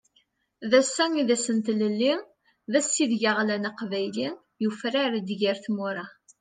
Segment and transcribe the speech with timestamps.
[0.69, 2.13] D ass-a i d ass n tlelli,
[2.71, 4.29] d ass ideg aɣlan aqbayli,
[4.63, 6.05] yufrar-d ger tmura.